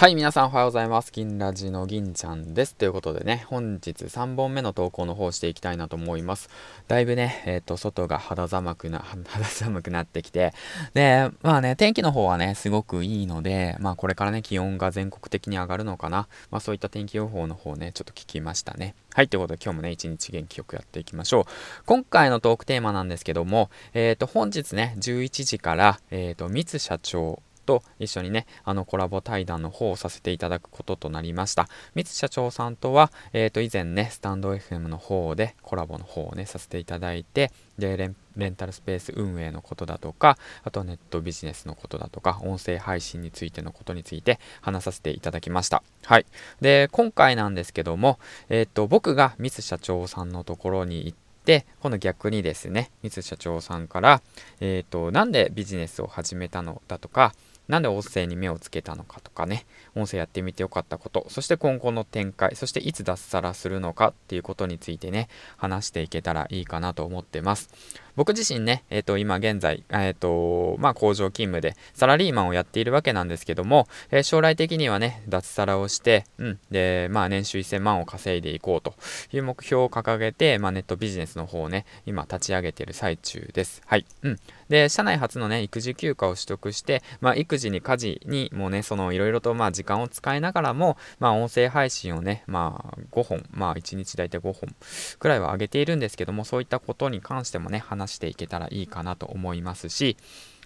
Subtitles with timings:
[0.00, 1.12] はい、皆さんおはようございます。
[1.12, 2.74] 銀ラジの銀ちゃんです。
[2.74, 6.48] ということでね、本日3本目の投稿の方していきたいなと思います。
[6.88, 10.54] だいぶね、えっ、ー、と、外が肌寒くな、 肌寒くなってきて、
[10.94, 16.28] で、まあね、天気の方はね、すごくいいので、まあこれからね、気温が全国的に上がるのかな。
[16.50, 18.94] まあそういった天気予報の方ね、ちょっと聞きましたね。
[19.12, 21.44] はい、ということで今日もね、一日元気よくやっていきましょう。
[21.84, 31.68] 今回のトークテーマなんですけども、えっ、ー、と、本日ね、11時から、えっ、ー、と、三津社長と一緒にね、あのコラボ対談の方をさせていただくこととなりました。
[31.94, 45.84] 三津社長さんとは、えっ、ー、と、以前ね、スタンド FM の方でコラボの方をね、させていただいて、で、レンレンタルスペース運営のことだとか、あとネットビジネスのことだとか、音声配信についてのことについて話させていただきました。
[46.04, 46.26] はい。
[46.60, 48.18] で、今回なんですけども、
[48.48, 54.22] えっ、ー、と、僕がミス社長さんのところに行って、今度逆にですね、ミス社長さんから、
[54.60, 57.34] えっ、ー、と、なんでビジネスを始めたのだとか、
[57.70, 67.70] なんで音声に目をつけたのかとかね、音声やってみてよかったこと、そして今後の展開、そしていつ脱サラするのかっていうことについてね、話していけたらいいかなと思ってます。
[68.16, 78.94] 僕自身ね、えっ、ー、と、今現在、えっ、ー、と、まあ、工場勤務でサラリーマンをやっているわけなんですけども、えー、将来的にはね、脱サラをして、うん、で、まあ、年収1000万を稼いでいこうと
[79.32, 83.82] いう目標を掲げて、まあ、ネットビジネスの方をね、今立ち上げている最中です。
[83.86, 84.04] はい。
[84.22, 84.38] うん。
[84.68, 94.74] で、社内初のね、育児休暇を取得して、まあ、育児に家事にもね、そのいろいろとまあ時間を使いながらも、まあ、音声配信をね、まあ、5本、まあ、1日大体5本
[95.18, 100.16] くらいは上げているんですけども、そういったことに関してもね、話していけたらいいかなと思いますし、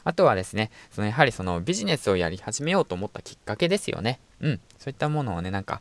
[0.05, 4.21] あとはですね、そのやはりそのビジネスをやり始めようと思ったきっかけですよね。
[4.41, 4.61] うん。
[4.79, 5.81] そういったものをね、なんか、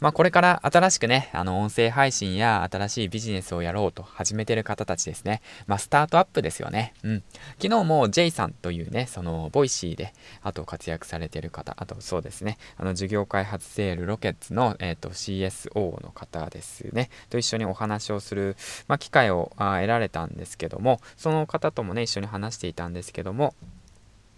[0.00, 5.42] まあこれから新しくね、あの音声配信や新しいビジネスをやろうと始めてる方たちですね。
[5.66, 6.94] まあスタートアップですよね。
[7.02, 7.22] うん。
[7.60, 23.54] 昨日も J さんというね、そのボイシーで、あと活躍されてる方、あとそうですね、あの事業開発セールロケッツの、えーと、CSO の方ですね、と一緒にお話をする、まあ、機会をあ得られたんですけども、その方ともね、一緒に話していたんですけども、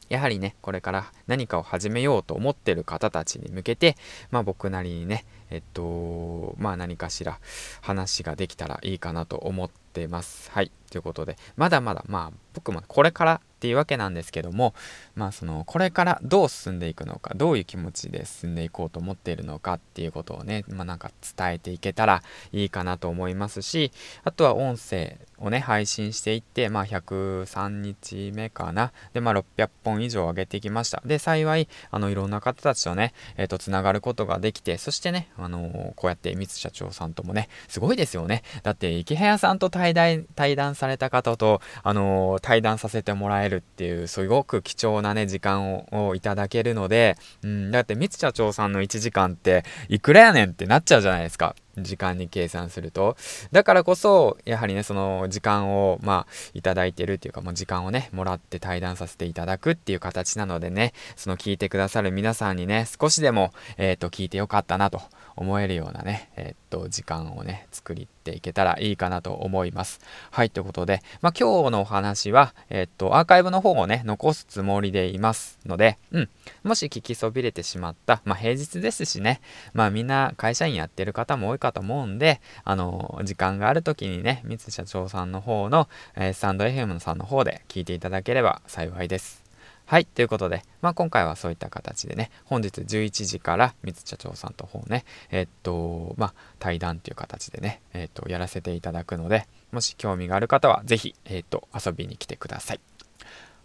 [0.09, 3.97] やはりね、これから何かを始めようと思ってる方たちに向けて、
[4.31, 7.39] まあ僕なりにね、えっと、まあ何かしら
[7.81, 10.51] 話ができたらいいかなと思ってます。
[10.51, 10.71] はい。
[10.91, 14.75] ということで、まだまだ、まあ僕もこれからていうわけなんですけども、
[15.17, 22.23] まあその、これからどう進んでいくのか、どういう気持ちで進んでいこうと思っているのかっていうことをね、まあなんか伝えていけたら
[22.53, 23.91] いいかなと思いますし、
[24.23, 28.93] あとは音声をね、配信していって、まあ103日目かな。
[29.13, 31.03] で、まあ600本以上上げてきました。
[31.05, 38.43] で、幸い、あの、いろんな方たちとね、えっ、ー、と、つながることができて、そしてね、あのー、こうやって三津社長さんともね、すごいですよね。
[38.63, 51.55] だって、池早さんと対談、対談された方と、あのー、対談させてもらえるっていう、すごく貴重なね、時間をいただけるので、うん、だって三津社長さんの1時間って、いくらやねんってなっちゃうじゃないですか。
[51.79, 53.17] 時間に計算すると。
[53.53, 65.01] だからこそ、やはりね、その時間を、まあ、いただいてるっていうか、もう時間をね、もらって対談させていただくっていう形なのでね、その聞いてくださる皆さんにね、少しでも、えっ、ー、と、聞いてよかったなと
[65.37, 70.01] 思えるようなね、えっ、ー、と、時間をね、作りていけたらいいかなと思います。
[70.31, 76.29] はい、ということで、まあ、今日のお話は、えっ、と、アーカイブの方をね、残すつもりでいますので、うん、
[76.65, 79.41] もし聞きそびれてしまった、まあ、平日ですしね、
[79.73, 89.47] まあ、みんな会社員やってる方も多いかと思うんで、あの、時間がある時にね、三津社長さんの方の、えー、スタンド FM さんの方で聞いていただければ幸いです。
[89.89, 90.05] はい。
[90.05, 102.81] ということで、まあ、今回はそういった形でね、本日11時から三津社長さんと方ね、えっと、まあ、対談という形でね、えっと、やらせていただくので、もし興味がある方は、ぜひ、えっと、遊びに来てください。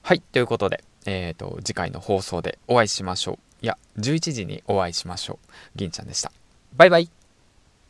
[0.03, 0.21] はい。
[0.21, 3.37] ということで、えっと、次回の放送でお会いしましょう。
[3.63, 5.47] いや、11時にお会いしましょう。
[5.75, 6.31] 銀ちゃんでした。
[6.75, 7.20] バイバイ。